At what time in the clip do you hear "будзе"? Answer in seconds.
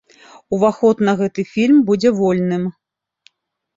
1.91-2.09